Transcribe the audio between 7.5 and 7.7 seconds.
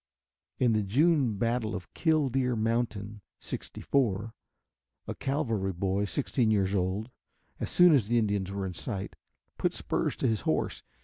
as